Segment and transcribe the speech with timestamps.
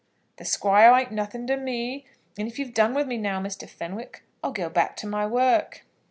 [0.37, 3.69] "The Squire ain't nothing to me, and if you've done with me now, Mr.
[3.69, 5.83] Fenwick, I'll go back to my work."